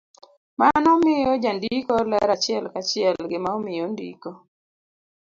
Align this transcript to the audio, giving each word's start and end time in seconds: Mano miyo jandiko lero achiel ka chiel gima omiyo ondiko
Mano 0.59 0.89
miyo 1.03 1.31
jandiko 1.43 1.93
lero 2.11 2.31
achiel 2.37 2.65
ka 2.73 2.81
chiel 2.89 3.15
gima 3.31 3.49
omiyo 3.57 3.81
ondiko 3.87 4.29